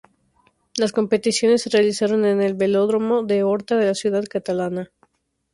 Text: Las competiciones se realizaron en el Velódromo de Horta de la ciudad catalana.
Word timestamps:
Las 0.77 0.93
competiciones 0.93 1.61
se 1.61 1.69
realizaron 1.69 2.25
en 2.25 2.41
el 2.41 2.55
Velódromo 2.55 3.21
de 3.21 3.43
Horta 3.43 3.77
de 3.77 3.85
la 3.85 3.93
ciudad 3.93 4.23
catalana. 4.27 4.91